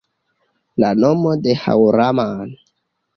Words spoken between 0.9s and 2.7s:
nomo de Haŭraman